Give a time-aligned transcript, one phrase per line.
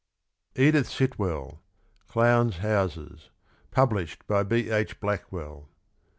[0.55, 1.61] Edith Sitwell.
[2.07, 3.29] CLOWN'S HOUSES.
[3.69, 4.71] Published by B.
[4.71, 4.99] H.
[4.99, 5.69] Blackwell.